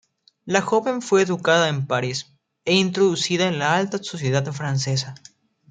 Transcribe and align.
La 0.45 0.61
joven 0.63 1.03
fue 1.03 1.21
educada 1.21 1.69
en 1.69 1.85
París 1.85 2.33
e 2.65 2.73
introducida 2.73 3.47
en 3.47 3.59
la 3.59 3.75
alta 3.75 3.99
sociedad 3.99 4.51
francesa. 4.51 5.13